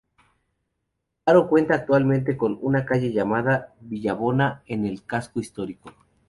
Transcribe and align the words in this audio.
Haro 1.27 1.47
cuenta 1.47 1.75
actualmente 1.75 2.35
con 2.35 2.57
una 2.63 2.87
calle 2.87 3.13
llamada 3.13 3.75
"Villabona" 3.81 4.63
en 4.65 4.87
el 4.87 5.05
casco 5.05 5.39
histórico. 5.39 5.93